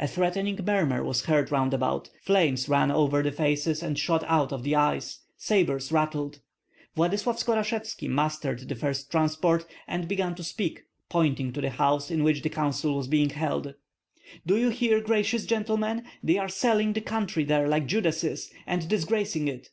A 0.00 0.08
threatening 0.08 0.58
murmur 0.66 1.04
was 1.04 1.26
heard 1.26 1.52
round 1.52 1.72
about; 1.72 2.10
flames 2.20 2.68
ran 2.68 2.90
over 2.90 3.22
the 3.22 3.30
faces 3.30 3.84
and 3.84 3.96
shot 3.96 4.24
out 4.26 4.52
of 4.52 4.64
the 4.64 4.74
eyes; 4.74 5.20
sabres 5.36 5.92
rattled. 5.92 6.40
Vladyslav 6.96 7.38
Skorashevski 7.38 8.08
mastered 8.08 8.68
the 8.68 8.74
first 8.74 9.12
transport, 9.12 9.64
and 9.86 10.08
began 10.08 10.34
to 10.34 10.42
speak, 10.42 10.82
pointing 11.08 11.52
to 11.52 11.60
the 11.60 11.70
house 11.70 12.10
in 12.10 12.24
which 12.24 12.42
the 12.42 12.48
council 12.48 12.96
was 12.96 13.06
being 13.06 13.30
held, 13.30 13.74
"Do 14.44 14.56
you 14.56 14.70
hear, 14.70 15.00
gracious 15.00 15.46
gentlemen? 15.46 16.02
They 16.20 16.36
are 16.36 16.48
selling 16.48 16.92
the 16.94 17.00
country 17.00 17.44
there 17.44 17.68
like 17.68 17.86
Judases, 17.86 18.50
and 18.66 18.88
disgracing 18.88 19.46
it. 19.46 19.68